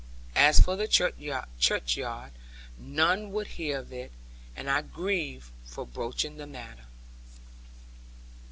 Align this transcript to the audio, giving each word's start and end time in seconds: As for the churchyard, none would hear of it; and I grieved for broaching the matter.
As 0.35 0.59
for 0.59 0.75
the 0.75 0.87
churchyard, 0.87 2.31
none 2.79 3.31
would 3.33 3.45
hear 3.45 3.77
of 3.77 3.93
it; 3.93 4.11
and 4.55 4.67
I 4.67 4.81
grieved 4.81 5.51
for 5.63 5.85
broaching 5.85 6.37
the 6.37 6.47
matter. 6.47 6.85